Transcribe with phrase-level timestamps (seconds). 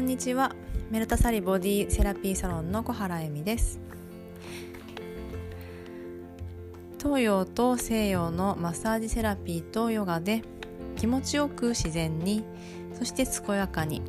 [0.00, 0.56] こんにちは。
[0.90, 3.78] メルタサリボディセラピーサロンの小原恵美です。
[6.98, 10.40] 東洋と西洋のマッサージセラピーとヨガで
[10.96, 12.44] 気持ちよく自然に
[12.94, 14.00] そして健やかに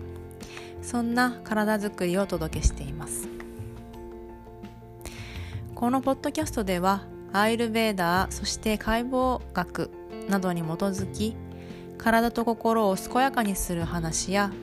[0.82, 3.28] そんな体づくりをお届けしています。
[5.76, 7.04] このポッドキャストでは
[7.34, 9.92] アイルベーダーそして解剖学
[10.30, 11.36] などに基づき
[11.98, 14.54] 体と心を健やかにする話や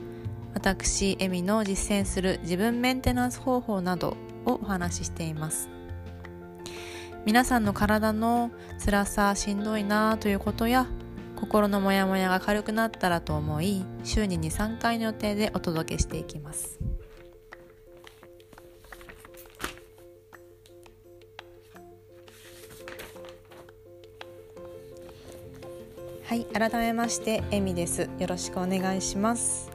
[0.53, 5.69] 私エミの実践する自分メンテナンス方法などをお話ししています。
[7.25, 8.49] 皆さんの体の
[8.83, 10.87] 辛さしんどいなということや
[11.35, 16.79] 心のモヤモヤが軽くなったらと思い週に23回の予定でお届けしていきます。
[26.25, 28.07] はい改めましてエミです。
[28.19, 29.68] よろしくお願いします。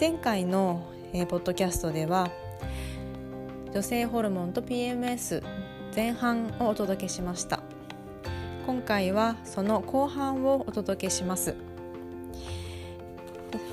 [0.00, 2.30] 前回の、えー、ポッドキャストでは
[3.74, 5.42] 女性ホルモンと PMS
[5.92, 7.58] 前半をお届けしました。
[8.64, 11.56] 今回はその後半をお届けします。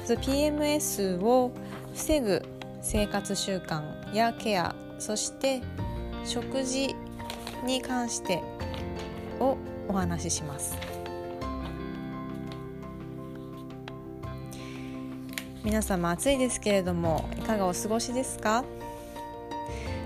[0.07, 1.51] PMS を
[1.93, 2.41] 防ぐ
[2.81, 5.61] 生活習慣やケアそして
[6.25, 6.95] 食事
[7.63, 8.41] に関して
[9.39, 10.84] をお話しします。
[15.65, 18.63] 皆様暑いですけれどもいかがお過ごしですか？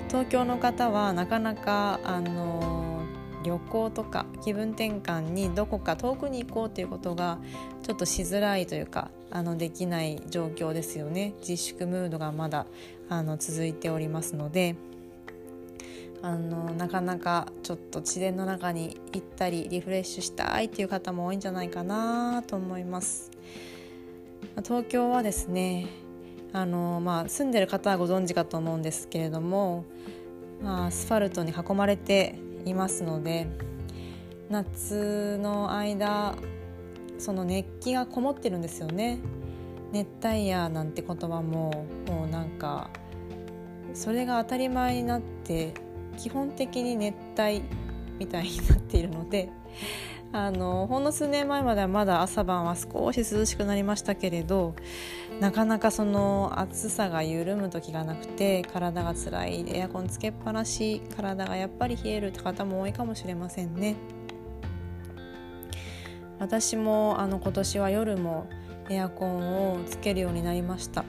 [0.07, 3.03] 東京の方はなかなかあの
[3.43, 7.39] 旅行とか気分転換にどこか遠くに行こうということが
[7.83, 12.65] ちょっとしづらいというかあのできない状況ですよね自粛ムードがまだ
[13.09, 14.77] あの続いておりますので
[16.21, 23.31] あのなかなかちょっと自然の中に行ったりリフレッシュしたいという方も多いんじゃないかなと思います。
[24.61, 25.87] 東京はですね
[26.53, 29.85] あの、まあ、住んでる方はご存知かと思うんですけれども、
[30.61, 33.47] まあ、アスファルトに囲まれていますので
[34.49, 36.35] 夏の間
[37.17, 39.19] その熱気がこもってるんですよね。
[39.91, 42.89] 熱帯夜なんて言葉ももうなんか
[43.93, 45.73] それが当たり前になって
[46.17, 47.63] 基本的に熱帯
[48.19, 49.49] みたいになっているので
[50.31, 54.75] あのほんの数年前まではまだ朝晩は少し涼しくなりましたけれど
[55.39, 63.95] なかなかその暑さが緩む時がなくて体が辛いエアコンつけっぱなし体がやっぱり冷えるって方も多いかもしれませんね。
[66.39, 68.47] 私もあの今年は夜も
[68.89, 71.03] エアコンをつけるようになりました。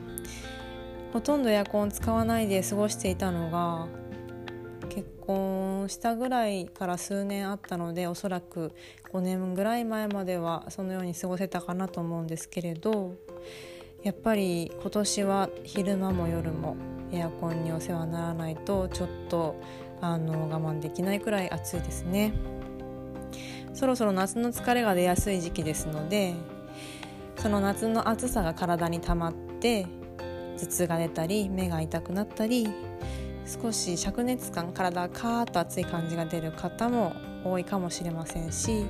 [1.13, 3.87] ほとんどエアコン使わないで過ごしていたのが
[4.91, 8.73] 結婚したぐらいから数年あったのでおそらく
[9.12, 13.15] 5年ぐらい前まではそのように過ごせたかなと思うんですけれど
[14.03, 16.77] やっぱり今年は昼間も夜も
[17.12, 19.61] エアコンにお世話にならないとちょっと
[20.01, 22.33] あの我慢できないくらい暑いですね。
[23.72, 26.34] そろそろ夏の疲れが出やすい時期ですので
[27.39, 29.87] その夏の暑さが体に溜まって
[30.59, 32.69] 頭痛が出たり目が痛くなったり
[33.50, 38.87] 少し灼熱感体がカーッと熱い感じが出る方も多いかもしれませんし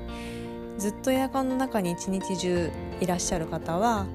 [0.76, 2.70] ずっとエアコンの中に一日中
[3.00, 4.06] いらっしゃる方は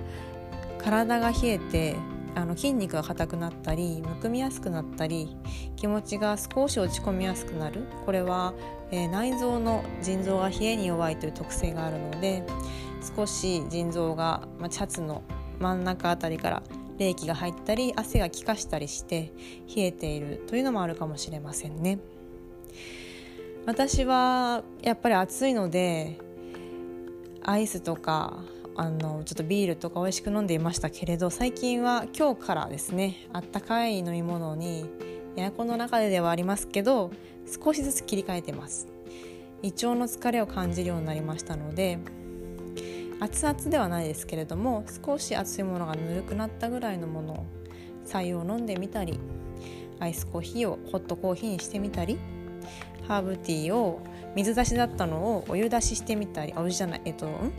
[0.77, 1.95] 体が冷えて
[2.35, 5.35] あの筋肉が硬くなったりむくみやすくなったり
[5.77, 7.85] 気持ちが少し落ち込みやすくなる。
[8.05, 8.53] これは、
[8.91, 12.43] えー、内臓の腎臓が冷えに弱いという特性があるので
[13.15, 15.23] 少し腎臓が、まあ、シャツの
[15.59, 16.63] 真ん中あたりから
[16.97, 19.31] 冷気が入ったり汗が気化したりして
[19.75, 21.99] 冷えているというのもあるかもしれませんね。
[23.65, 26.19] 私はやっぱり暑いので
[27.43, 28.43] アイスとか
[28.75, 34.85] あのちょっとビールとか美味しく飲んでいましたけれど最近は今日からですねあったかい飲み物に
[35.35, 37.11] エアコンの中でではありますけど
[37.63, 38.87] 少しずつ切り替えてます。
[39.61, 41.97] 胃腸の疲れを感じるようになりましたので
[43.19, 47.45] 熱々ではないですけれども少し熱いものがぬるくなったぐらいのものを
[48.05, 49.19] 白湯を飲んでみたり
[49.99, 52.19] アイスコーヒーをホットコーヒーにしてみたり
[53.07, 54.01] ハーブティーを
[54.35, 57.29] 水出しだったのをお湯出ししてみたりあお湯じゃないえっとん？
[57.29, 57.53] ん？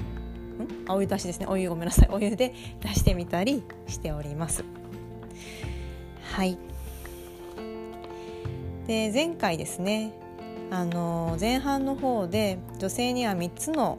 [0.87, 1.47] あお湯出しですね。
[1.47, 2.09] お湯ごめんなさい。
[2.11, 4.64] お湯で出してみたりしております。
[6.23, 6.59] はい。
[8.87, 10.12] で前回ですね。
[10.70, 13.99] あの前半の方で女性には3つの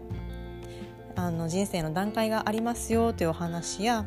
[1.18, 4.06] あの人生の段階がありますよというお話や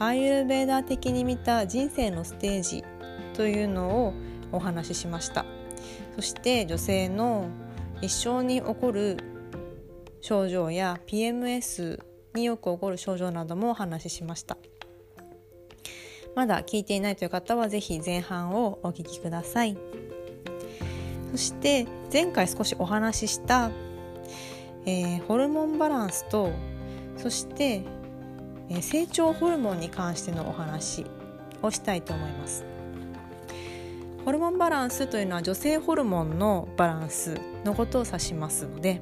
[0.00, 2.84] アーユルベーダー的に見た人生のステージ
[3.34, 4.14] というのを
[4.50, 5.46] お話ししました。
[6.16, 7.46] そして女性の
[8.02, 9.16] 一生に起こる
[10.20, 12.02] 症状や PMS
[12.34, 14.58] によく起こる症状などもお話ししました。
[16.34, 19.76] まだ聞いていないという方は是非前半をお聞きください。
[21.30, 23.70] そして前回少しお話しした、
[24.86, 26.52] えー、ホルモンバランスと
[27.16, 27.82] そして、
[28.68, 31.04] えー、成長ホルモンに関してのお話
[31.62, 32.64] をしたいと思います。
[34.24, 39.00] ホルモンバランスというのは女性ホルモンのバランスのことを指しますので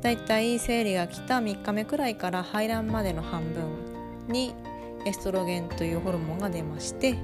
[0.00, 3.64] だいたい生理が来た3日目くらいから排卵までの半分
[4.28, 4.54] に
[5.04, 7.18] エストロゲンというホルモンが出まして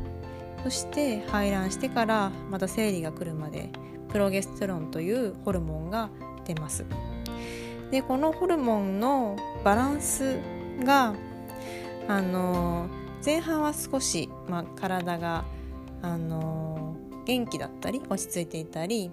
[0.65, 3.71] そして排卵してからまた生理が来るまで
[4.09, 6.11] プロゲステロンというホルモンが
[6.55, 6.85] 出ます。
[7.91, 10.39] でこのホルモンのバランス
[10.85, 11.15] が
[12.09, 12.89] あの
[13.25, 15.45] 前半は少し、まあ、体が
[16.03, 19.11] あの元気だったり落ち着いていたり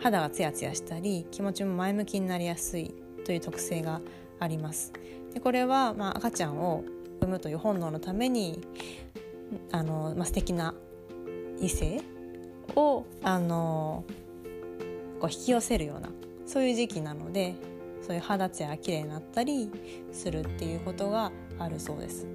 [0.00, 2.94] 肌がツヤツヤしたり気持ちも前向きになりやすい
[3.24, 4.00] という特性が
[4.38, 4.92] あります。
[5.32, 6.84] でこれは、まあ、赤ちゃんを
[7.20, 8.60] 産むという本能のために
[9.72, 10.74] あの、まあ、素敵な
[11.60, 12.02] 異性
[12.76, 14.04] をあの
[15.24, 16.10] こう引き寄せるような
[16.44, 17.54] そういう時期なので
[18.02, 19.70] そういう肌ツヤが綺麗になったり
[20.12, 22.26] するっていうことがあるそうです。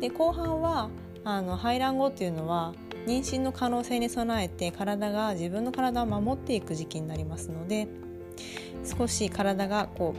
[0.00, 0.90] で後半は
[1.22, 2.74] あの排卵後っていうのは
[3.06, 7.86] 妊娠の可能性に備えて体が自分の体を守っていく時期になりますので
[8.84, 10.16] 少し体がこ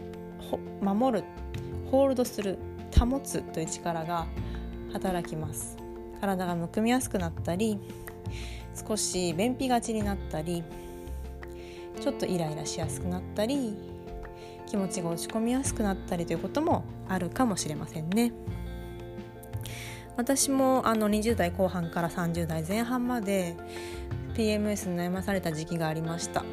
[0.82, 1.26] う守る
[1.92, 2.58] ホールドする
[2.98, 4.28] 保つという力が
[4.94, 5.76] 働きます
[6.22, 7.78] 体がむくみやすくなったり
[8.88, 10.64] 少し便秘がちになったり
[12.02, 13.76] ちょっとイライラしやすくなったり
[14.66, 18.34] 気持ちが落ち込みやすくなったりということもあるかもしれませんね。
[20.16, 23.56] 私もあの20代後半から30代前半まで
[24.36, 26.44] PMS に悩まされた時期がありました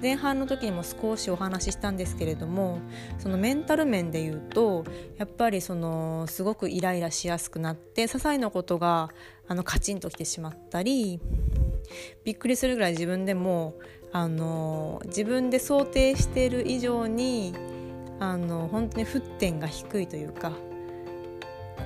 [0.00, 2.80] 前半の時にも少しお話ししたんですけれども
[3.18, 4.84] そのメンタル面で言うと
[5.16, 9.10] やっぱりそのすごくイライラしやすくなって些細なことが
[9.46, 11.20] あのカチンときてしまったり
[12.24, 13.74] びっくりするぐらい自分でも
[14.12, 17.54] あの自分で想定している以上に
[18.20, 20.52] あの本当に沸点が低いというか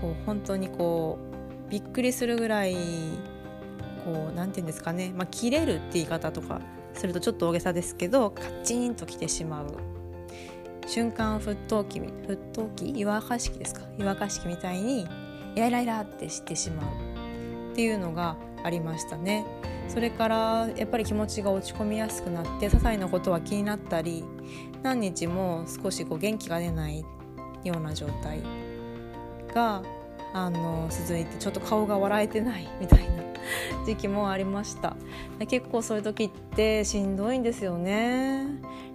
[0.01, 1.19] こう本当にこ
[1.69, 2.75] うびっくりするぐらい
[4.05, 6.61] こう何て言うんですかね、まあ、切れるって言い方とか
[6.95, 9.67] するとちょっと大げさですけどカチンときてしまう。
[10.89, 13.83] 瞬間沸騰機沸騰機湯沸かし器ですか？
[13.99, 15.07] 湯沸かし器みたいに
[15.57, 19.45] イライライラってしてしまうっていうのがありましたね。
[19.89, 24.25] それからやっぱり気持ちが落ち込みやすくなって些細なことは気になったり
[24.83, 27.05] 何日も少しこう元気が出ない
[27.65, 28.43] ような状態
[29.55, 29.83] が
[30.33, 33.23] あの続いてちょっと顔が笑えてない みたいな
[33.87, 34.97] 時期もありました。
[35.49, 38.47] 結構そういう時ってしんどいんですよね。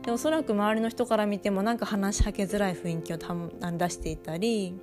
[0.04, 3.34] でおそらく周りの人から見てもなんか話しはけづらい雰囲気をた
[3.72, 4.80] 出していたり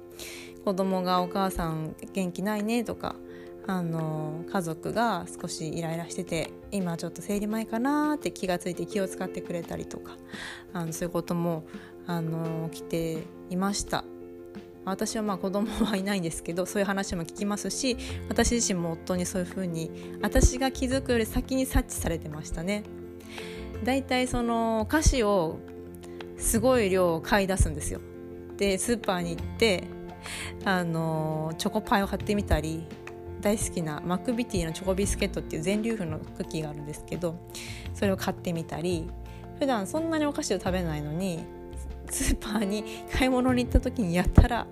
[0.64, 3.16] 子供が「お母さん元気ないね」とか
[3.68, 10.16] あの家族が少しイライラしてて今ちょっと生理前かなって気が付いて気を使ってくれたりとか
[10.72, 11.64] あのそういうことも
[12.06, 14.04] あの起きていました
[14.86, 17.98] 私はまあ子供はいないんですけどそういう話も聞きますし
[18.30, 19.90] 私自身も夫にそういうふうに
[20.22, 22.84] 私が気づくより先に察知されてましたね。
[23.84, 25.58] だいたいその菓子を
[26.38, 28.00] すごい量買い出すんですよ。
[28.56, 29.84] でスーパーに行って
[30.64, 32.86] あのチョコパイを買ってみたり
[33.40, 37.36] 大好きなマクビティのチョコビスケットっていう全粒粉のクッキーがあるんですけど
[37.94, 39.08] それを買ってみたり
[39.58, 41.44] 普段そんなにお菓子を食べないのに
[42.10, 44.66] スーパーに買い物に行った時にやったら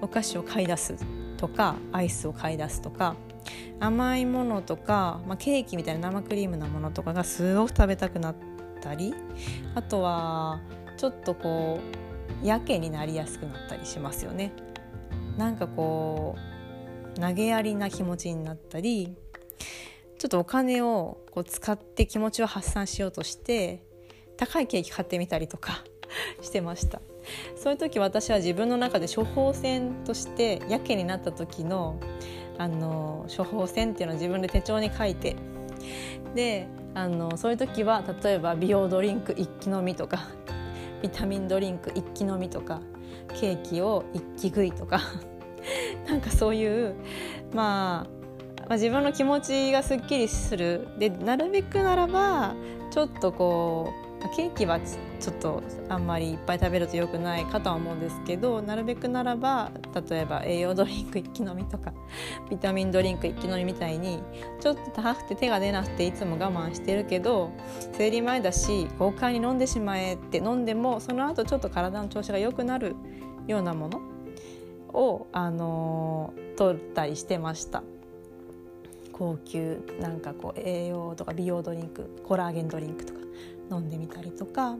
[0.00, 0.94] お菓子を買い出す
[1.36, 3.16] とかアイスを買い出すとか
[3.80, 8.36] 甘いものとか、まあ、ケーキみたいな生クリームなものとかがすごく食べたくなっ
[8.80, 9.14] たり
[9.74, 10.60] あとは
[10.96, 11.80] ちょっとこ
[12.42, 14.52] うやけになりやすくなったりしますよね。
[15.36, 16.57] なんかこう
[17.16, 19.14] 投げやりな気持ちになったり
[20.18, 23.84] ちょっとお金をこう使って気持ちを発散しようとして
[24.36, 25.84] 高いケーキ買ってみたりとか
[26.42, 27.00] してました。
[27.56, 32.00] そういう時私は自分の中で処方箋としてやけになった時の
[32.56, 35.36] あの処方箋っていうのを自分で手帳に書いて
[36.34, 40.28] であのそういう時は例えば美容ドリンク一気飲みとか
[41.02, 42.80] ビタミンドリンク一気飲みとか
[43.40, 45.00] ケーキを一気食いとか
[46.06, 46.94] なんかそういう、
[47.52, 50.88] まあ、まあ自分の気持ちがすっきりする。
[50.98, 52.54] でなるべくならば
[52.90, 59.70] ちょっとこうケーキはちょっとあんまりいっぱい食べると良くないかとは思うんですけどなるべくならば
[60.08, 61.92] 例えば栄養ドリンク一気飲みとか
[62.50, 64.20] ビタミンドリンク一気飲みみたいに
[64.60, 67.50] ちょっと高くて手が出なくていつも我慢してるけど
[67.92, 72.96] 生理前だし豪快に飲んでしまえって飲んでもその後ちょっと体の調子が良くなる
[73.46, 74.00] ようなもの
[74.92, 77.82] を、あの取ったりしてました。
[79.12, 83.20] 高級なんかこう栄養とか美容ドリンクコラーゲンドリンクとか
[83.72, 84.76] 飲んでみたりとか。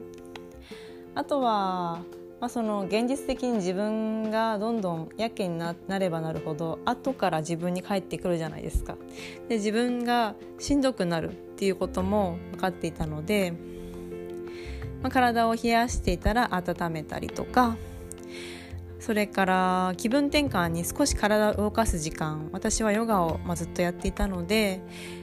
[1.15, 2.03] あとは、
[2.41, 8.97] まあ、その現実的に自分がどんどんやけになればなるほど後から自分に返ってくるじゃないですか。
[9.49, 13.53] で自分がしんどくなるっていうことも分かっていたので、
[15.03, 17.77] まあ、体を冷やしていたら温めたりとか。
[19.01, 24.81] それから気分転換に少し体を動かす時間私はヨガを、ま、ずっとやっていたので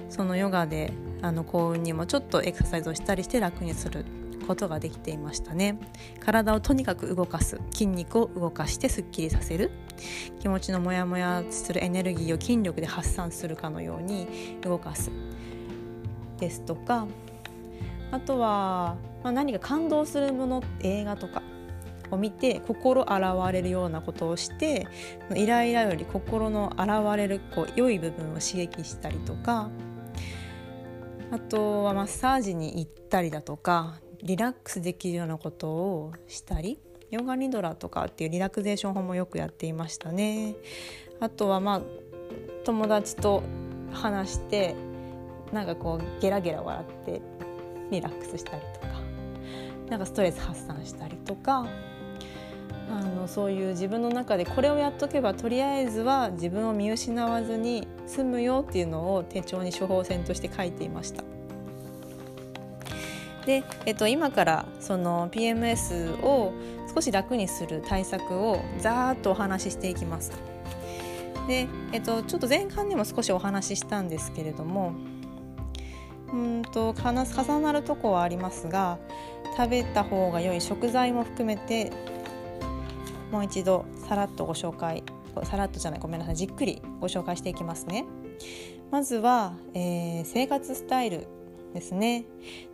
[0.10, 4.06] そのヨガであの幸運にもちょっとエクササイズをしたりして楽にする
[4.46, 5.80] ことができていましたね。
[6.20, 9.72] 体をとにかく動かす筋肉を動かしてすっきりさせる
[10.40, 14.28] 気持ちのモヤモヤするエネルギーを筋力で発散するかのように
[14.62, 15.12] 動かす。
[16.40, 17.08] ですとか
[18.12, 21.42] あとは、まあ、何か感動するもの映画とか
[22.12, 24.88] を見て心洗われるようなことをして
[25.36, 29.70] イライラより心の洗われるこう良い部分を刺激したりとか
[31.32, 36.80] あとはマッサージに行ったりだとかリラックスできるようなことをしたり
[37.12, 40.56] ヨガニドラとかっていうリラクゼーション法もよくやっていましたね。
[41.20, 41.82] あとはまあ
[42.66, 43.44] 友達と
[43.94, 44.76] 話して
[45.54, 47.22] なんかこうゲラゲラ笑って
[47.92, 48.88] リラックスしたりとか
[49.90, 51.68] なんかストレス発散したりとか
[52.90, 61.24] あのそういう自分の中でこれをやっとけばとりあえずは自分を見失わずに済むよっていうのを手帳に処方箋として書いていました。
[63.46, 66.54] で、えっと、今からその PMS を
[66.94, 70.32] 少し楽にする対策をざーっとお話ししていきます。
[71.48, 74.94] で、えっと、ちょっと前半にも少しお話ししたんですけれども
[76.34, 78.98] うんと重なるとこはありますが
[79.56, 81.92] 食べた方が良い食材も含めて
[83.32, 85.04] もう一度さらっとご紹介
[85.44, 88.06] さらっとじゃないごめんなさいじっくりご紹介していきますね。
[88.92, 91.28] まずは、えー、生活スタイル
[91.74, 92.26] ですね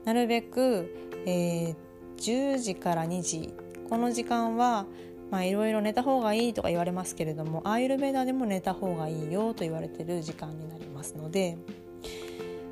[0.06, 1.76] なるべく、えー、
[2.18, 3.54] 10時から2時
[3.90, 4.86] この時間は
[5.32, 11.58] まあいろいろ寝た方がいいとか言われますけれどもアーユルベーダでも寝た方がいいよと言われてる時間になりますので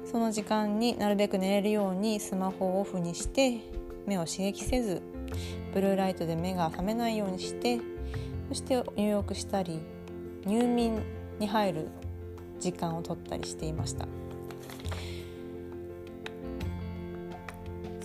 [0.05, 3.59] その時間になるべく寝れるようにスマホをオフにして
[4.05, 5.01] 目を刺激せず
[5.73, 7.79] ブルーライトで目が覚めないようにして
[8.49, 9.79] そして入浴したり
[10.45, 11.01] 入眠
[11.39, 11.87] に入る
[12.59, 14.07] 時間を取ったりしていました。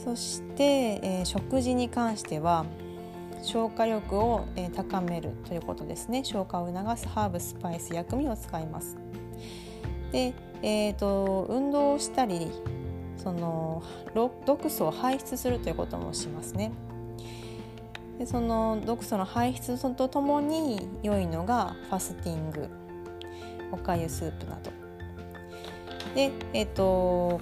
[0.05, 0.65] そして、
[1.03, 2.67] えー、食事に関しては
[3.43, 6.25] 消化力を、えー、高めるということですね。
[6.25, 8.99] 消化を促すハーブスパイス薬味を使います。
[10.13, 12.51] で、えーと、運動をしたり
[13.17, 13.83] その
[14.47, 16.71] 毒素を排出するということもしますね。
[18.19, 22.69] でその毒素の排出とともに良いのがファスティング
[23.73, 24.71] おかゆスープなど。
[26.15, 27.41] でえっ、ー、と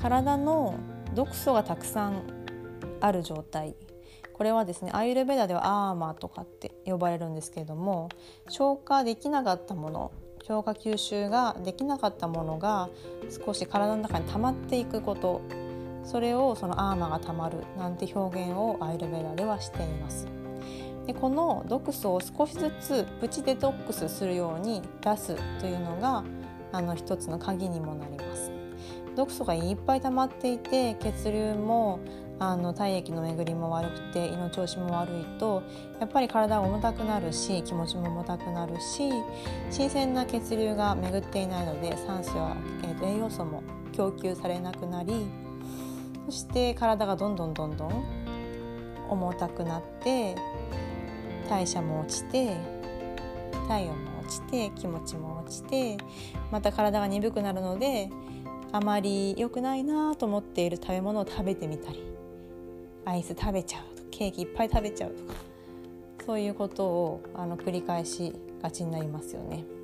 [0.00, 0.74] 体の
[1.14, 2.22] 毒素がたくさん
[3.00, 3.74] ある状態。
[4.32, 8.10] これはですねアイルベダではアーマーとかって呼ばれるんですけれども
[8.50, 10.12] 消化できなかったもの
[10.46, 12.90] 消化吸収ができなかったものが
[13.44, 15.65] 少し体の中に溜まっていくこと。
[16.06, 20.28] それをそのアーマーが溜まるなんて表現をアイルベダではしています。
[21.06, 26.24] でこの毒素を少しずつプチデトックスするように出すというのが
[26.72, 28.50] あの一つの鍵にもなります。
[29.14, 32.00] 毒素がいっぱい溜まっていて血流も
[32.38, 35.62] あの体液の巡りも悪くて胃の調子も悪いと
[35.98, 39.10] やっぱり体が重たくなるし気持ちも重たくなるし
[39.70, 42.56] 新鮮な血流が巡っていないので酸素や、
[43.02, 45.26] 栄養素も供給されなくなり
[46.26, 48.04] そして体がどんどんどんどん
[49.08, 50.34] 重たくなって
[51.48, 52.56] 代謝も落ちて
[53.68, 55.96] 体温も落ちて気持ちも落ちて
[56.50, 58.10] また体が鈍くなるので
[58.72, 62.02] あまり良くないなと思っている食べ物を食べてみたり
[63.04, 65.34] アイス食べちゃうとケーキいっぱい食べちゃうとか
[66.26, 69.75] そういうことをあの繰り返しがちになりますよね。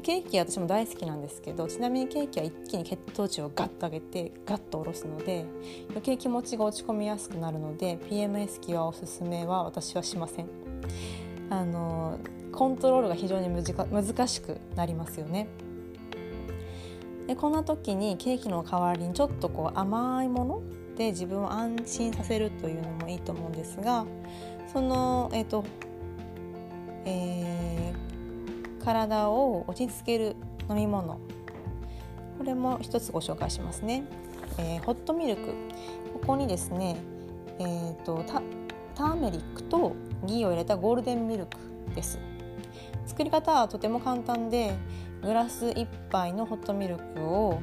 [0.00, 5.44] ケーキ私も大好きなんですけどちなみにケーキは一気に血糖値をガッと上げてガッと下ろすので
[5.88, 10.46] 余計気持ちが落ち込みやすくなるので PMS 期はおすすめは私はしません。
[11.50, 12.18] あの
[12.52, 15.48] コントロールが非常に難しくなりますよね。
[17.26, 20.62] でこんな時にケーキの代わりにちょっとこう甘いもの
[20.96, 24.04] で自分を安心させるというのもいいと思うんですが
[24.72, 25.64] そのえっ、ー、と、
[27.04, 28.09] えー、
[28.82, 30.36] 体を落ち着ける
[30.68, 31.20] 飲み物。
[32.38, 34.04] これも一つご紹介しますね、
[34.58, 35.54] えー、ホットミルク。
[36.14, 36.96] ここにですね、
[37.58, 38.24] えーと、
[38.94, 39.94] ターメリックと
[40.26, 41.56] ギーを入れたゴールデンミルク
[41.94, 42.18] です。
[43.06, 44.74] 作り方はとても簡単で
[45.22, 47.60] グラス1杯のホットミルクを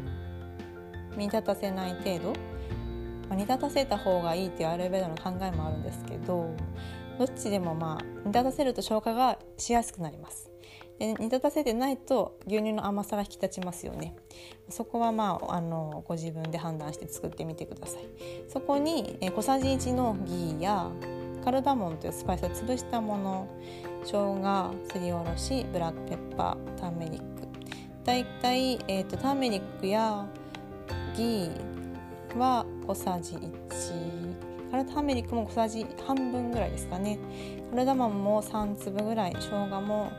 [1.16, 2.30] 煮立たせない程度、
[3.30, 6.54] まあ、煮立たせた方がいいっていうアルベーダの考えもあるんですけど
[7.18, 10.52] どっちでもまあ煮立たせると消化がしやすくなります。
[11.00, 14.16] で煮立たせてないと牛乳の甘さが引き立ちますよね。
[14.70, 18.04] そこはまああのご自分で判断して作ってみてください。
[18.50, 20.90] そこにえ小さじ1のギーや
[21.44, 23.48] カルダモンというスパイスを潰したもの
[24.04, 27.26] 生姜すりおろしブラックペッパーターメリック。
[28.04, 30.26] だいたい、えーと、ターメリックや
[31.16, 37.20] ギーは小さじ1カルダメリックも小さじ半分ぐらいですかね。
[37.72, 40.12] カルダモンも3粒ぐらい生姜も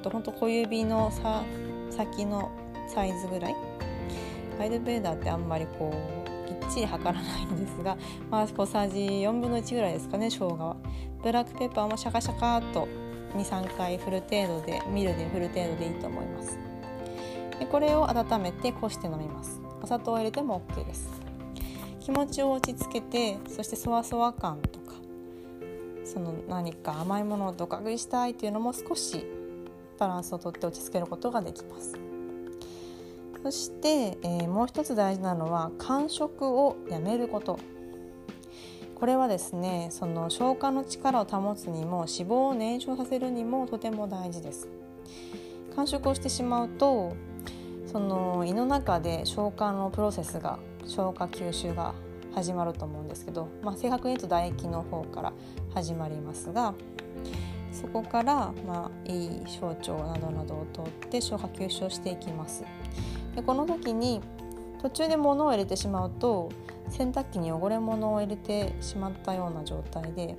[0.00, 1.42] とほんと小指のさ
[1.90, 2.50] 先の
[2.88, 3.56] サイズぐらい？
[4.60, 5.92] アイルベーダーってあんまりこ
[6.46, 7.96] うきっちり測らないんですが、
[8.30, 10.76] まあ、小さじ4分の1ぐらいですかね生姜は。
[11.22, 12.88] ブラックペッパーもシャカシャカっと
[13.34, 16.58] 23回振る程度でミルで振る程度でいいと思います。
[17.58, 19.60] でこれを温めてこして飲みます。
[19.82, 21.08] お砂糖を入れても OK です。
[22.00, 24.94] 気持ちを落ち着けてそしてそわそわ感とか
[26.04, 29.26] その何か甘いものをどか食いしたいっていうのも少し
[30.00, 31.94] バランスをとって落ち着けることができます。
[33.42, 37.58] そして、えー、もう一つ大事なのは間食をやめること。
[38.94, 44.68] これはですねその消化の力を保つにも脂肪を燃焼させるにもとても大事です。
[45.76, 47.14] 間食をしてしまうと
[47.86, 51.94] その胃の中で消化のプロセスが消化吸収が
[52.34, 55.32] 始まると思うんですけど、まあ、正確に言うと唾液の方から
[55.74, 56.74] 始まりますが
[57.80, 62.64] そこから、まあ、いい小腸などなどを通って消化吸収していきます。
[63.34, 64.20] でこの時に
[64.82, 66.50] 途中で物を入れてしまうと
[66.88, 70.36] 洗濯機に汚れ物を入れてしまったような状態で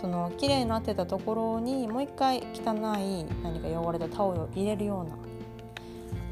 [0.00, 5.16] その綺麗になってたところにもう一回汚い何か汚れたタオルを入れるような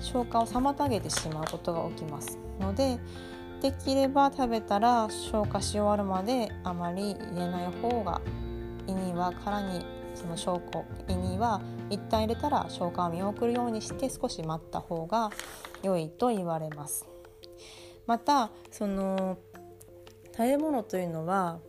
[0.01, 2.39] 消化を妨げてしまうことが起きます。
[2.61, 2.99] ので
[3.61, 8.21] できれば食べたら消化し終わるまであまり入れない方が
[8.89, 15.31] 胃には殻にその証拠胃には一旦入れたら消化を見送るようにして少し待った方が
[15.83, 17.07] 良いと言われます。
[18.07, 19.39] またその
[20.33, 21.61] 食べ物というのは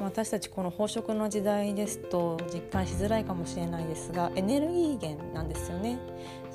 [0.00, 5.98] 私たちこの飽食の時代ですと実感しづらいかもしれないですがエネルギー源なんですよね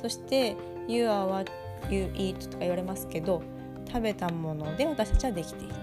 [0.02, 0.56] そして
[0.88, 1.52] 「You are what
[1.90, 3.42] you eat」とか言われますけど
[3.88, 5.74] 食べたもので私たちはできている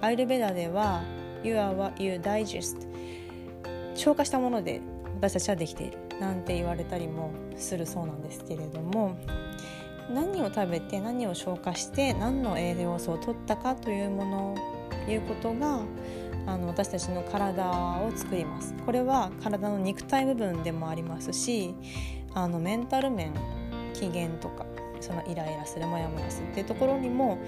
[0.00, 1.02] アイルベダでは
[1.44, 2.88] 「You are what you digest」
[3.94, 4.80] 消化したもので
[5.16, 9.16] 私たちはできているなんて言われたりもするそうなんですけれども
[10.12, 14.54] 何を食べて何を消化して何の栄養素を取ったかというもの
[15.08, 15.80] いうことが
[16.46, 18.74] あの私たちの体を作ります。
[18.84, 21.74] これは体の肉体部分でもありますし
[22.34, 23.34] あのメンタル面
[23.94, 24.66] 機嫌とか
[25.00, 27.38] そのイライラするモヤモヤするっていうところにも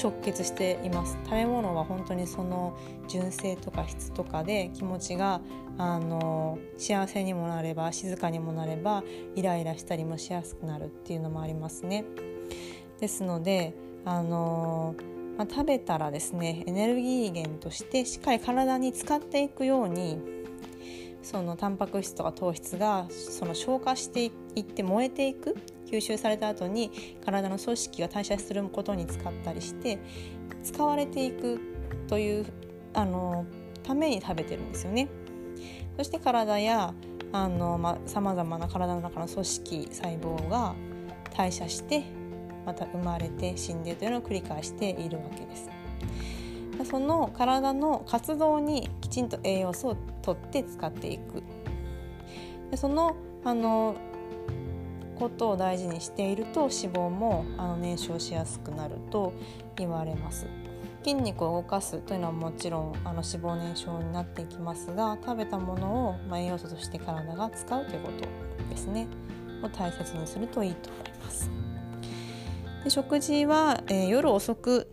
[0.00, 2.76] 直結しています食べ物は本当にその
[3.08, 5.40] 純正とか質とかで気持ちが
[5.78, 9.02] あの幸せにもなれば静かにもなれば
[9.34, 12.04] イライラしたりもしやすくなるっていうのもありますね。
[13.00, 14.94] ですのであの、
[15.36, 20.18] まあ、食べたらですねエネルギー源としてしっかり体に使っていくように
[21.22, 25.56] そのタンパク質とか糖質がその消化していって燃えていく
[25.94, 26.90] 吸収された後に
[27.24, 29.98] 体の組織が代謝することに使ったりして
[30.62, 31.60] 使われていく
[32.08, 32.46] という
[32.92, 33.46] あの
[33.82, 35.08] ために食べてるんですよね。
[35.96, 36.92] そして体や
[37.32, 40.74] あの、まあ、様々な体の中の組織細胞が
[41.36, 42.04] 代謝して
[42.66, 45.70] また生まれて死んでというのを繰り返しているわけです。
[46.90, 51.42] その体の活動にきちんと栄養素をとって使っていく
[52.76, 53.94] そのあの
[55.14, 59.32] ことを大事にしていると脂肪もあの燃焼しやすくなると
[59.76, 60.46] 言われます。
[61.02, 68.24] 筋肉を動かすというのはもちろんあの脂肪燃焼になっていきますが食べたものを、まあ、栄養素として体が使うということ
[68.70, 69.06] ですね。
[69.62, 71.50] を大切にするといいと思います。
[72.84, 74.88] で食事は、えー、夜遅く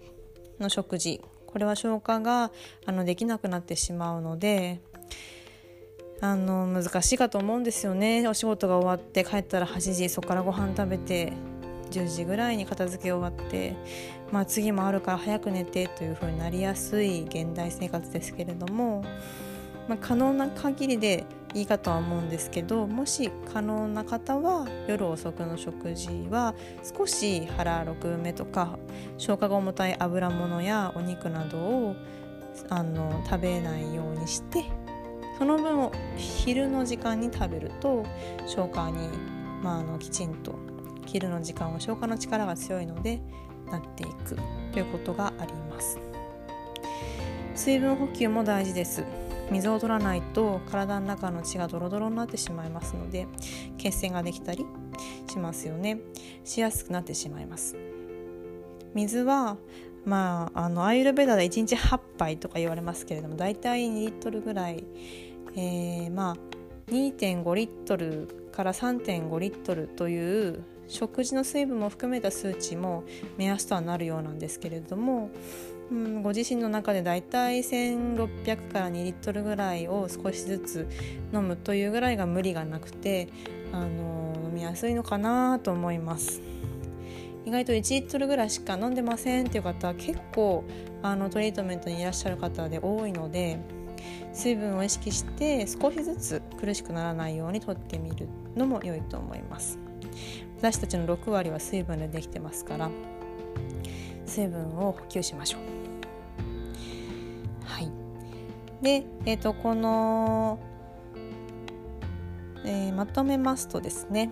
[0.59, 1.21] の食事。
[1.45, 2.49] これは消化が
[2.85, 4.79] あのできなくなってしまうので
[6.21, 8.27] あの難しいかと思うんですよね。
[8.27, 11.33] お仕事が終わって帰ったら8時そこからご飯食べて
[11.91, 13.75] 10時ぐらいに片付け終わって、
[14.31, 19.03] まあ、次もあるから早く寝てというふうになりやすい現代生活ですけれども、
[19.87, 26.55] まあ、可能な限りでいいかとは思うんですけどもし可能な方は夜遅くの食事は
[26.97, 28.77] 少し腹6目とか
[29.17, 31.95] 消化が重たい油物やお肉などを
[32.69, 34.63] あの食べないようにして
[35.41, 38.05] その分を昼の時間に食べると
[38.45, 39.09] 消化に、
[39.63, 40.53] まあ、あのきちんと
[41.07, 43.19] 昼の時間は消化の力が強いので
[43.71, 44.37] なっていく
[44.71, 45.97] ということがあります。
[47.55, 49.03] 水分補給も大事です。
[49.49, 53.27] 水を取らないと体の中の血がドロドロになってしまいますので
[53.79, 54.63] 血栓ができたり
[55.27, 56.01] しますよね。
[56.43, 57.75] しやすくなってしまいます。
[58.93, 59.57] 水は
[60.05, 64.83] まああのアイルベダで1日8杯とか言われますけれどもだいたい2リットルぐらい、
[65.55, 73.03] えー、まあ2.5リットルから3.5リットルという食事の水分も含めた数値も
[73.37, 75.29] 目安とはなるようなんですけれども、
[75.89, 80.89] うん、ご自身の中でだいたい1600から2リットルぐらいを少しずつ
[81.33, 83.29] 飲むというぐらいが無理がなくて、
[83.71, 86.41] あの飲みやすいのかなと思います。
[87.45, 90.63] 意外と1リットルぐらいしか飲んでませんっていう方は結構
[91.01, 93.57] あのトリートメントにいらっしゃる方で多いので
[94.33, 99.79] 水分を意識して少しずつ苦しくならないようにとってみるのも良いと思います。
[100.57, 102.91] 私たちの6割は水分でできてますから
[104.25, 105.61] 水分を補給しましょう。
[107.65, 107.91] はい。
[108.81, 110.59] で、えーと、この、
[112.63, 114.31] えー、まとめますとですね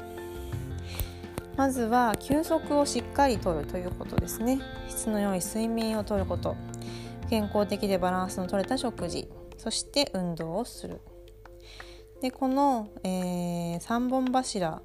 [1.58, 4.60] まずは休息をしっかりとるということですね。
[4.88, 6.56] 質の良い睡眠をとること。
[7.30, 9.28] 健康的でバランスの取れた食事。
[9.60, 11.02] そして運動をする。
[12.22, 14.82] でこの、えー、3本柱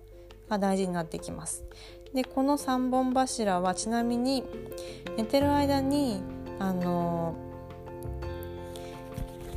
[0.48, 1.64] が大事になってきます。
[2.12, 4.44] でこの3本柱はちなみに
[5.16, 6.22] 寝てる間に
[6.58, 7.34] あの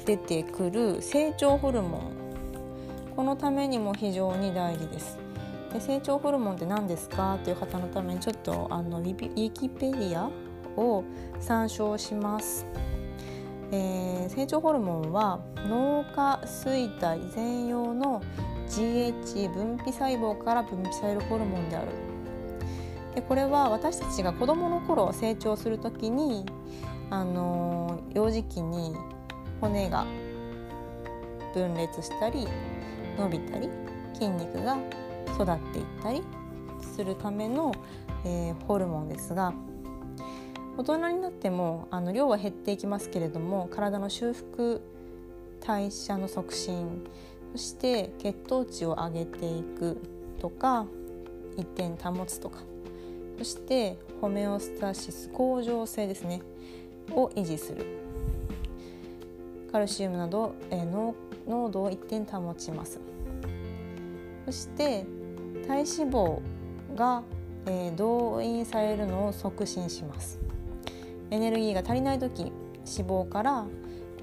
[0.05, 2.11] 出てくる成長ホルモン。
[3.15, 5.17] このためにも非常に大事です。
[5.73, 7.37] で成長ホルモンって何ですか？
[7.43, 10.29] という方のためにちょっとあのウィキペディア
[10.79, 11.03] を
[11.39, 12.65] 参照します。
[13.71, 18.21] えー、成長ホルモンは脳下垂体全容の
[18.69, 21.87] GH 分泌細胞から分泌されるホルモンである。
[23.15, 26.45] でこれは私たちが子どもの頃成長する時に、
[27.09, 28.95] あのー、幼児期に
[29.59, 30.05] 骨が
[31.53, 32.47] 分裂したり
[33.17, 33.69] 伸びたり
[34.13, 34.77] 筋肉が
[35.33, 36.21] 育っていったり
[36.81, 37.73] するための、
[38.23, 39.53] えー、ホルモンですが
[40.77, 44.81] 大人になってもあの量は減っていきますけれども体の修復
[45.65, 47.03] 代謝の促進
[47.53, 49.99] そして血糖値を上げていく
[50.39, 50.85] とか
[51.57, 52.59] 一点保つとか
[53.37, 56.41] そしてホメオスタシス恒常性ですね
[57.11, 57.85] を維持する。
[59.71, 61.13] カルシウムなど、えー、
[61.47, 62.99] 濃度を一点保ちます。
[64.45, 65.05] そして
[65.67, 66.39] 体脂肪
[66.95, 67.23] が、
[67.65, 70.46] えー、動員されるのを促進します。
[71.31, 72.53] エネルギーが足りない時脂
[72.85, 73.65] 肪から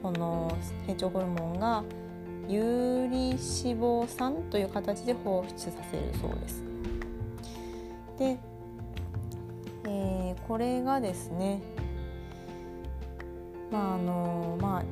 [0.03, 1.85] この成長ホルモンが
[2.49, 6.63] 有利脂肪酸という形で放出させるそうです。
[8.19, 8.39] で、
[9.89, 11.63] えー、これがですね
[13.71, 14.85] まああのまあ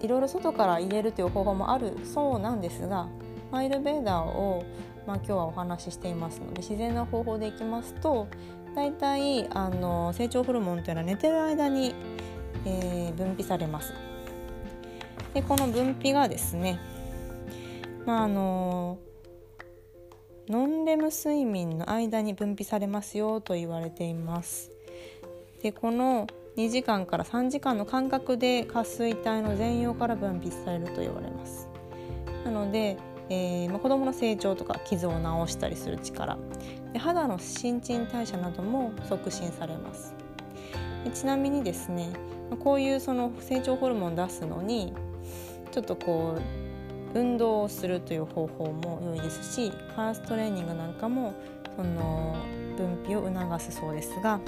[0.00, 3.08] いろいろ外から入れるという方法もあるそうなんですが
[3.50, 4.64] マイルベーダーを
[5.08, 8.28] まあ、今日はお話ししていますので自然な方法でいきますと
[8.74, 11.94] 大体あの成長ホルモンというのは寝てる間に、
[12.64, 13.92] えー、分泌されます。
[15.34, 16.80] でこの分泌がですね、
[18.06, 18.98] まあ、あの
[20.48, 24.70] ノンレム睡眠の間に分泌されますよと言われています。
[25.62, 26.26] でこの
[26.56, 31.68] 2時間から3時間の間隔で下垂体の全容から分泌されると言われます。
[32.44, 32.96] なので
[33.30, 36.38] えーまあ、子どもの成長とか傷を治したりする力
[36.96, 40.14] 肌の新陳代謝なども促進されます
[41.12, 42.10] ちなみにですね
[42.60, 44.94] こういうその成長ホルモンを出すのに
[45.70, 46.36] ちょっとこ
[47.14, 51.34] う運動をするという方法も良いですしファーストレーニングなんかも
[51.76, 52.36] その
[52.76, 54.40] 分泌を促すそうですが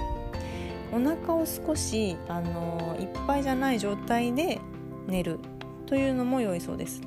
[0.92, 4.60] お腹を少しあのいっぱいじゃない状態で
[5.06, 5.38] 寝る
[5.86, 7.00] というのも良いそうです。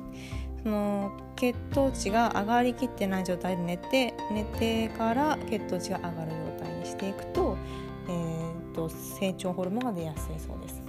[0.64, 7.56] その血糖値が上がりきってない状態で寝て寝てから血糖値が上がる状態にしていくと,、
[8.08, 10.82] えーと、成長ホルモンが出やすいそうです。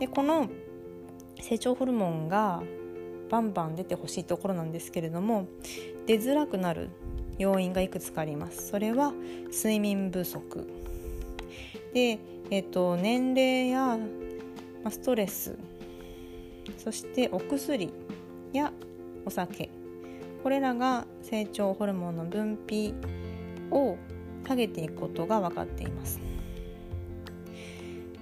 [0.00, 0.48] でこの
[1.40, 2.62] 成長ホルモンが
[3.28, 5.46] バンバン出てほしいところなんですけれども
[6.06, 6.88] 出づらくなる
[7.38, 8.68] 要因がいくつかあります。
[8.68, 9.12] それは
[9.52, 10.66] 睡眠不足
[11.92, 12.18] で、
[12.50, 13.98] えーと年齢や
[14.88, 15.58] ストレス
[16.78, 17.92] そしてお薬
[18.52, 18.72] や
[19.24, 19.70] お酒
[20.42, 22.94] これらが成長ホルモンの分泌
[23.70, 23.96] を
[24.46, 26.20] 下げていくことが分かっています。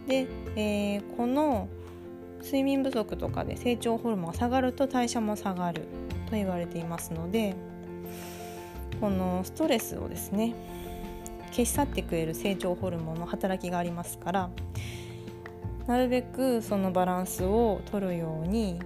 [0.06, 0.26] で、
[0.56, 1.68] えー、この
[2.42, 5.82] 睡眠不足とかで成長ホルモンが下がると代謝も下がる
[6.30, 7.54] と言われていますので
[9.00, 10.54] このストレスをですね
[11.50, 14.50] 消し去ってくれる成長ホルモンの働きがありますから
[15.86, 18.80] なるべくそのバランスを取るように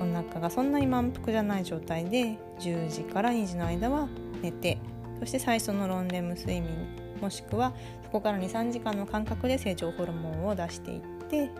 [0.00, 4.08] お腹がそんなに満腹じゃない状態で10時から2時の間は
[4.42, 4.78] 寝て
[5.20, 6.70] そして最初のロンレム睡眠
[7.20, 11.50] もしくはそこから23時間の間隔で成長ホルモンを出していって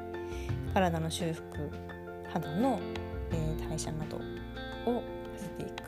[0.75, 1.71] 体の修復
[2.33, 2.81] 肌の、
[3.31, 4.17] えー、代謝など
[4.91, 5.03] を
[5.37, 5.85] させていく。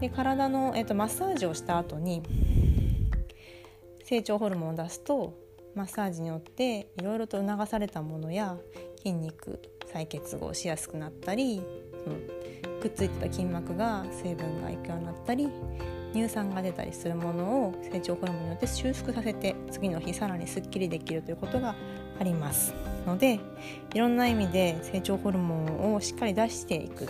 [0.00, 2.22] で体の、えーと、マッサージをした後に
[4.04, 5.34] 成長ホルモンを出すと
[5.74, 8.56] マッサージによっていろいろと促されたものや
[8.98, 9.60] 筋肉
[9.92, 11.62] 再結合しやすくなったり、
[12.06, 15.48] うん、くっついてた筋膜が成分がいくようになったり
[16.12, 21.74] 乳酸が出たりするものを成長ホルモンによって修復させて次の日さらにすっきりできるということが
[22.18, 22.74] あります。
[23.06, 23.40] ので
[23.94, 27.08] いろんな意味で成長ホルモンをしっかり出していく。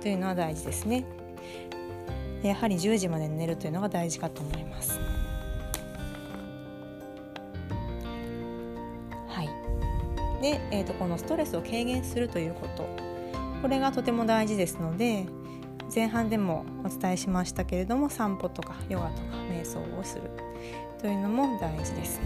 [0.00, 1.04] というのは大事ですね。
[2.42, 5.00] やはり10時まで寝るというのが大事かと思います。
[10.40, 12.86] で、えーと、このストレスを軽減するということ。
[13.60, 15.26] これがとても大事ですので
[15.92, 20.30] 前半でもお伝えしましたけれども散歩とかヨガとか瞑想をする。
[21.00, 22.20] というのも大事です。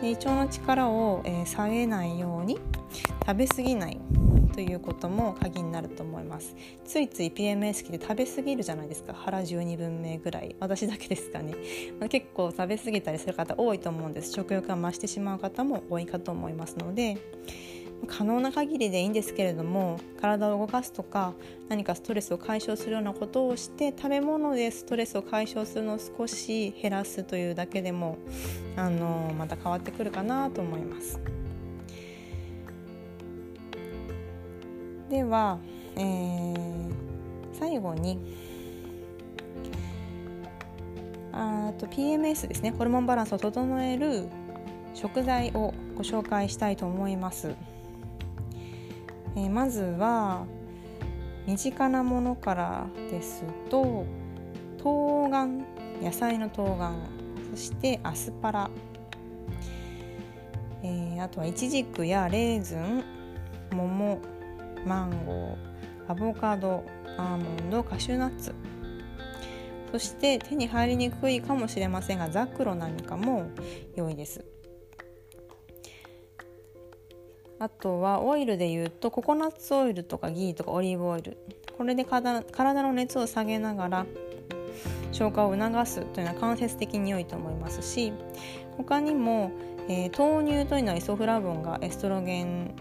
[0.00, 2.58] で胃腸の力を、えー、下げないように
[3.26, 3.98] 食べ過ぎない。
[4.56, 6.56] ということも鍵になると思います。
[6.86, 9.12] ついつい PMS 期で食べ過ぎるじゃないですか。
[9.12, 10.56] 腹12分目ぐらい。
[10.58, 11.54] 私だけですかね、
[12.00, 14.32] まあ、結構食べ過ぎたりする方多いと思うんです。
[14.32, 17.18] 食欲が増してしまう方も多いかと思いますので
[18.06, 21.34] 可能な限りでいいんですけれども体を動かすとか
[21.68, 28.18] 何かストレスを解消するようなことをして食べ物でストレスを解消するのを少し減らすというだけでも
[28.76, 31.20] あのまた変わってくるかなと思います。
[35.08, 35.58] では、
[35.96, 36.92] えー、
[37.58, 38.18] 最後に
[41.32, 42.70] あと PMS ですね。
[42.70, 44.28] ホルモンバランスを整える
[44.94, 47.54] 食材をご紹介したいと思います。
[49.36, 50.46] えー、まずは
[51.46, 54.06] 身近なものからですと
[54.82, 55.46] 冬瓜
[56.02, 56.92] 野菜の冬瓜
[57.50, 58.70] そしてアスパラ、
[60.82, 63.04] えー、あとはイチジクやレーズン
[63.72, 64.35] 桃。
[64.86, 66.84] マンゴーアボカド
[67.18, 68.54] アーモンドカシューナッツ。
[69.92, 73.50] そして手に入りにくいかもしれませんがザクロなんかも
[73.94, 74.44] 良いです。
[77.58, 81.38] あとはオイルでいうとココナッツオイルとかギーとかオリーブオイル。
[81.76, 82.42] これで体
[82.82, 84.06] の熱を下げながら
[85.12, 88.12] 消化を促すというのは間接的に良いと思いますし
[88.76, 89.50] 他にも、
[89.88, 92.74] えー、豆乳というのはイソフラボンがエストロゲン、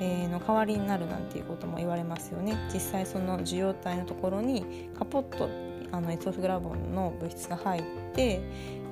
[0.00, 2.56] の代わりになるなんていうことも言われますよね。
[2.72, 5.48] 実際その受容体のところにカポッと
[5.92, 7.82] あのエストフラボンの物質が入っ
[8.14, 8.40] て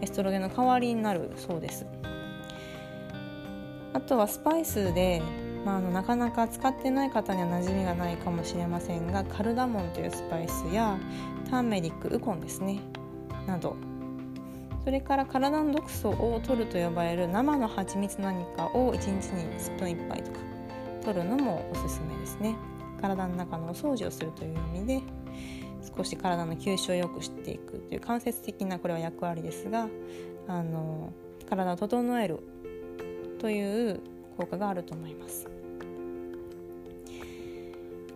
[0.01, 1.87] エストロゲンの代わりになるそうです。
[3.95, 5.23] あとはスパイスで、
[5.65, 10.99] まあ、あのなかなか使ってない方には馴染みがないかもしれませんがカルダモンというスパイスや
[11.51, 12.81] ターメリックウコンですね。
[13.47, 13.77] など。
[14.85, 20.52] それから体の毒素を取ると呼ばれる生の蜂蜜何かを1日にスプーン1杯とか。
[21.03, 22.57] 取るのもおすすめですね。
[23.01, 25.03] 体の中のお掃除をするという意味で
[25.97, 29.89] 少し体の吸収を良くしていくという間接的なこれは役割ですが
[30.47, 31.13] あの
[31.49, 32.39] 体を整える
[33.41, 34.01] という
[34.37, 35.49] 効果があると思います。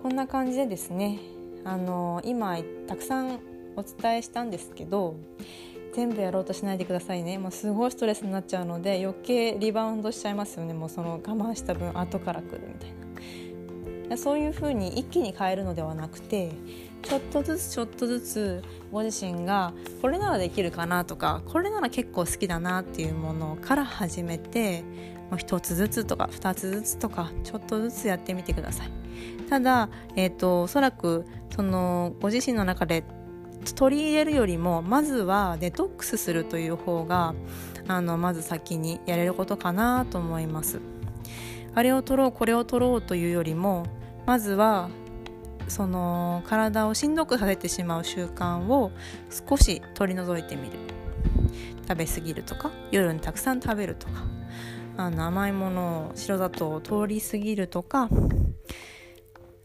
[0.02, 1.18] こんな感じでですね
[1.64, 3.40] あの今たくさん
[3.74, 5.16] お伝えしたんですけど
[5.96, 7.38] 全部やろうとしないでくださいね。
[7.38, 10.74] もうすごいストレスになっちゃうので余計リバウンドしちゃいますよね。
[10.74, 12.90] もうその我慢した分後から来るみたい
[14.10, 14.16] な。
[14.18, 16.52] そういうふうに一気に変えるのではなくて
[17.02, 24.82] ちょっとずつちょっとずつご自身がこれならできるかなとかこれなら結構好きだなっていうものから始めて
[25.30, 28.90] もう1つずつとか2つずつとかちょっとずつやってみてください。
[29.48, 33.02] ただ、えーと、おそらくそのご自身の中で
[33.74, 37.34] 取り入れるよりもまずはデトックスするという方が
[37.88, 40.80] あのまず先にやれることかなと思います。
[41.74, 43.86] あれを取ろうこれを取ろうというよりも
[44.24, 44.88] まずは
[45.68, 48.92] その体をしんどくさせてしまう習慣を
[49.48, 50.78] 少し取り除いてみる。
[51.88, 54.24] 食べ過ぎるとか夜にたくさん食べるとか
[54.96, 58.08] あの甘いものを白砂糖を通り過ぎるとか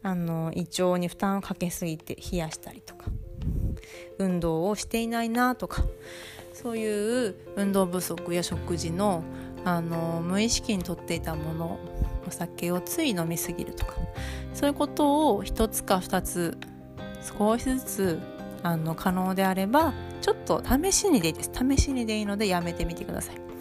[0.04, 3.06] あの胃腸に負担をかけすぎて冷やしたりとか。
[4.24, 5.84] 運動をしていないなとか
[6.52, 9.24] そういう運動不足や食事の
[9.64, 11.78] あの無意識にとっていたもの
[12.26, 13.94] お酒をつい飲みすぎるとか
[14.54, 16.58] そういうことを1つか2つ
[17.38, 18.20] 少しずつ
[18.64, 21.50] あの可能であればちょっと試しにでいいです。
[21.52, 23.51] 試しにでいいのでやめてみてください。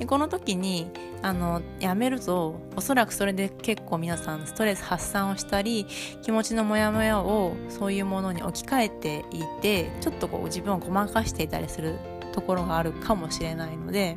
[0.00, 5.86] でこの時にあのやめるとおそらくそれで結構皆さんストレス発散をしたり
[6.22, 11.98] 気持ちのモヤモヤをそういうものに置き換えていてちょっとこう自分をごまかしていたりする
[12.32, 14.16] ところがあるかもしれないので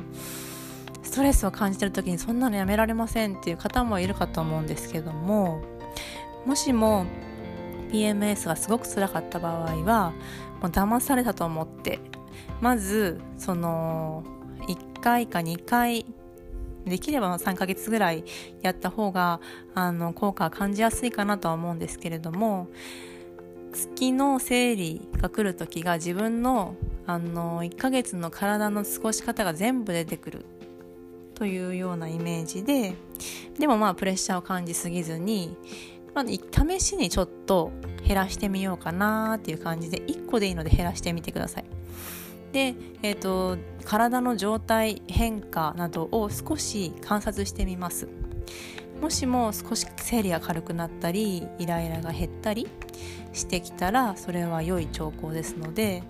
[1.02, 5.60] ストレスを感じてる時にそんなのやめられませんっていう方もいるかと思うんですけども
[6.46, 7.04] もしも
[7.92, 10.14] PMS がすごく辛かった場合は
[10.62, 12.00] もう騙されたと思って
[12.62, 14.24] まずその
[15.04, 16.06] 回か2回
[16.86, 18.24] できれば3ヶ月ぐらい
[18.62, 19.40] やった方が
[19.74, 22.68] あの効果は感じやすいかなとは思うんですけれども
[23.72, 30.46] 月の生理が来る時が自分のあの1ヶ月の体の過ごし方が全部出てくる
[31.34, 32.94] というようなイメージで
[33.58, 35.54] でもまあプレッシャーを感じすぎずに、
[36.14, 37.72] まあ、試しにちょっと
[38.06, 41.73] 減らしてみようかなっていう感じで1個でいいので減らしてみてください。
[42.54, 48.08] で、えーと、体の状態変化などを少し観察してみます。
[49.02, 52.68] もしも少し生理が軽くなったりイライラが減ったり
[53.32, 56.04] してきたらそれは良い兆候ですので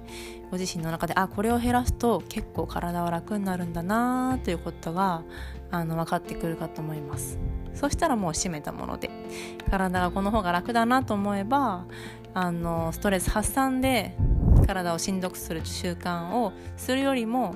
[0.51, 5.23] ご自身の中であこれを減らすと結構体は楽になるんだなということが
[5.71, 7.39] あの分かってくるかと思います。
[7.75, 9.11] そしたらもう閉めたもので
[9.71, 11.87] 体がこの方が楽だなと思えば
[12.35, 14.15] あのストレス発散で
[14.67, 17.55] 体をしんどくする習慣をするよりも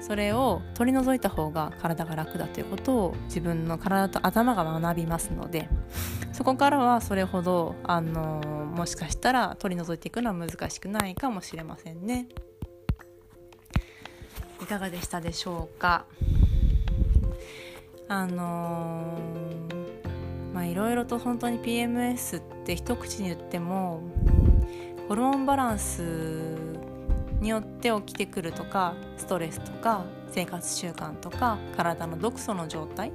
[0.00, 5.68] それを取り除いた方が体が楽だということを自分の体と頭が学びますので
[6.32, 8.40] そこからはそれほどあの
[8.76, 12.26] もしかしたら取り除いていくのは難しくないかもしれませんね。
[14.60, 16.06] いかがでしたでしょうか？
[18.08, 24.00] あのー、まあいろいろと本当に PMS って一口に言っても
[25.08, 26.56] ホルモンバランス
[27.40, 33.12] によって起きてくるとかストレスとか生活習慣とか体の毒素の状態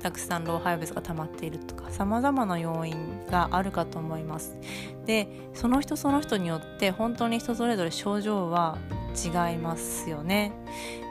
[0.00, 4.56] たくさん老廃物が溜まっているとかさまざまな要因があるかと思います。
[5.04, 8.78] でその人その人によって本当に人それぞれ症状は
[9.14, 10.52] 違いますよね。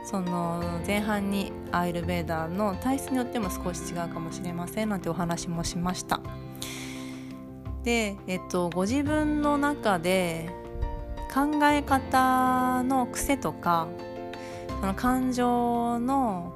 [0.06, 6.20] その前半にアイルベーダーの体質によっても少し違うかもしれませんなんてお話もしました。
[7.86, 10.50] で、えっと、ご自分の中で
[11.34, 13.88] 考え方の癖とか
[14.82, 16.54] その感情の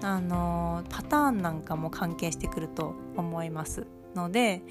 [0.00, 3.84] あのパターンなんかも関係してくると思います。
[4.14, 4.62] ので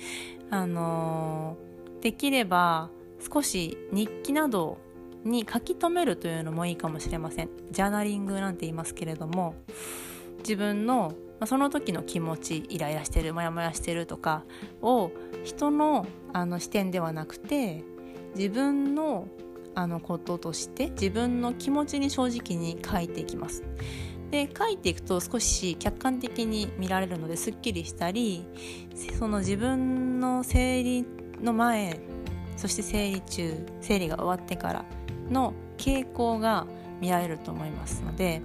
[0.50, 1.58] あの
[2.00, 2.90] できれば
[3.34, 4.78] 少し日記など
[5.26, 7.50] に書き留めるというのもいいかもしれません。
[7.72, 9.56] ジャーナリングなんて言いますけれども
[10.40, 14.44] 自分のまあ、その時の気持ちイライラしてるモヤモヤしてるとか
[14.82, 15.12] を
[15.44, 17.84] 人のあの視点ではなくて
[18.36, 19.28] 自分の
[19.76, 23.64] あのこととして自分の気持ちに正直に書いていきます。
[24.32, 28.46] で書いていくと少し客観的に見られるのですっきりしたり
[29.18, 31.06] その自分の生理
[31.42, 32.00] の前
[32.58, 34.86] そして生理中生理が終わってから
[35.30, 36.68] の傾向が
[37.00, 38.42] 見られると思いますので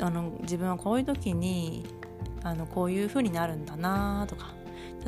[0.00, 1.84] あの自分はこういう時に
[2.42, 4.54] あのこういう風になるんだなとか。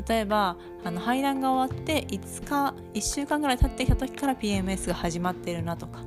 [0.07, 5.99] 例えばあの排卵が終わって5日1週間ぐらい経ってきた時から PMS が始まってるなとか。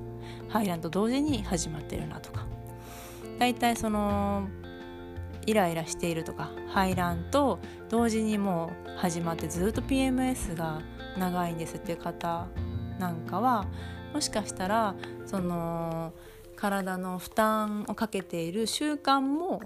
[0.49, 2.47] 排卵と同時に始まってるなとか。
[3.39, 4.49] だいたいその
[5.47, 6.51] イライラしているとか。
[6.69, 10.81] 排卵と同時にもう始まってずっと PMS が
[11.19, 12.47] 長いんですっていう方
[12.99, 13.67] なんかは
[14.13, 14.95] もしかしたら
[15.27, 16.13] その
[16.65, 19.61] 体の負担をかけている習慣も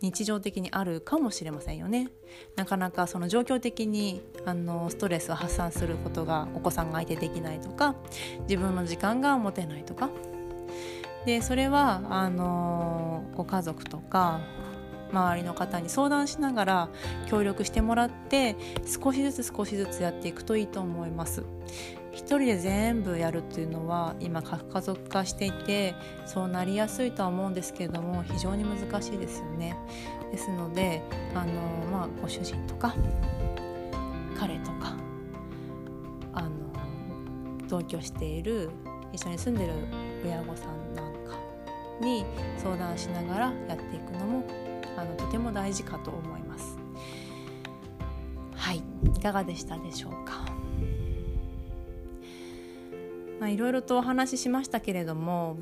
[0.00, 2.10] 日常的にあるかもしれませんよね。
[2.54, 7.96] なかなかその状況的にあのストレスを発散することがお子さんが相手できないとか
[8.42, 10.10] 自分の時間が持てないとか。
[11.26, 14.42] でそれはあのご家族とか
[15.10, 16.88] 周りの方に相談しながら
[17.26, 21.42] 協力してもらって少しずつ少しずつやっていくといいと思います。
[22.14, 25.94] 一人で全部やるっていうのは今核家族化していて
[26.26, 29.76] そうなりやすいとは思うんですけれども非常に難しいですよね。
[30.30, 31.02] ですので
[31.34, 31.52] あの、
[31.90, 32.94] まあ、ご主人とか
[34.38, 34.96] 彼とか
[36.32, 36.50] あの
[37.68, 38.70] 同居している
[39.12, 39.74] 一緒に住んでる
[40.24, 41.36] 親御さんなんか
[42.00, 42.24] に
[42.58, 44.44] 相談しながらやっていくのも
[44.96, 46.78] あのとても大事かと思います。
[48.54, 48.82] はい
[49.16, 50.53] いかがでしたでしょうか？
[53.44, 55.58] まあ、いろいろとお話ししましたけれども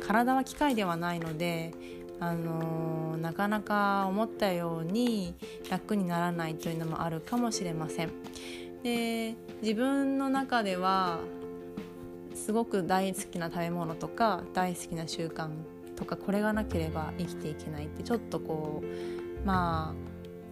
[0.00, 1.74] 体は機械ではないので
[2.18, 5.34] あのなかなか思ったように
[5.70, 8.10] 楽にならないというのもあるかもしれません。
[8.82, 11.18] で自分の中では
[12.34, 15.50] すごく大好きな食べ物とか大好きな習慣
[15.96, 19.94] とかこれがなければ生きていけないってちょっとこうま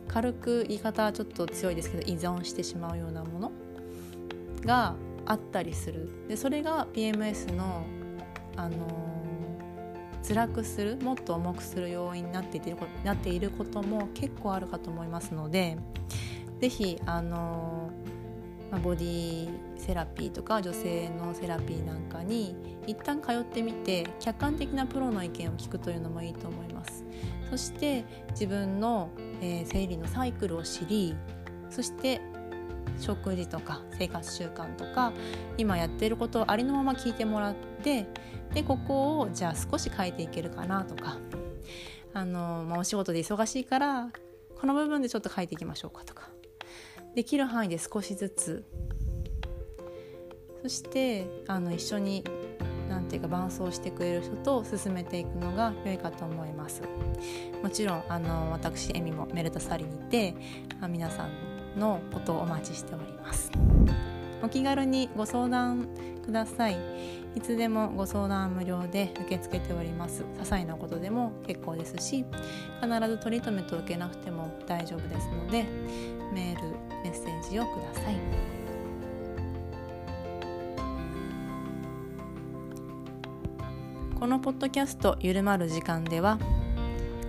[0.06, 3.52] あ軽く言い方はちょっと強いですけど依存してしまうようなもの
[4.66, 4.94] が
[5.28, 6.08] あったりする。
[6.28, 7.84] でそれが PMS の、
[8.56, 15.76] あのー、辛くするもっと重くする要因になっているなっていることも結構あるかと思いますので
[16.60, 18.08] 是非あのー
[18.70, 22.54] まあ、ボディセラピーとか女性のセラピーなんかに
[22.86, 27.04] 一旦通ってみて客観的なプロの意見を聞くというのもいいと思います。
[27.50, 29.08] そして自分の、
[29.40, 31.16] えー、生理のサイクルを知り
[31.70, 32.20] そして
[32.98, 35.12] 食事とか生活習慣とか
[35.56, 38.06] 今やってることをありのまま聞いてもらって
[38.54, 41.18] でここをじゃあ少し変えていけるかなとか
[42.14, 44.08] あの、まあ、お仕事で忙しいから
[44.60, 46.30] この部分でちょっと変えていきましょうかとか
[47.14, 48.64] できる範囲で少しずつ
[50.62, 52.24] そしてあの一緒に
[52.88, 56.82] なんていうか伴走してくれる人と進めていくのが良いかと思います。
[57.62, 60.34] もちろんあの私エミもメルタサリにいて
[60.88, 63.50] 皆さんのことをお待ちしております。
[64.42, 65.88] お気軽にご相談
[66.24, 66.76] ください。
[67.34, 70.22] いつでもご相談無料で受け付けております。
[70.22, 72.24] 些細なことでも結構ですし
[72.82, 75.64] 必ずトリートメントを受けなくても大丈夫ですので
[76.32, 76.70] メール
[77.04, 78.16] メッセージをください。
[84.18, 86.38] このポッドキャスト「ゆるまる時間」では